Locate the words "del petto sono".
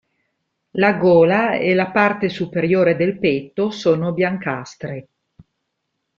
2.95-4.13